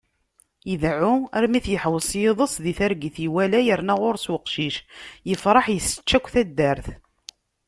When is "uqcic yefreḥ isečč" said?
4.35-6.09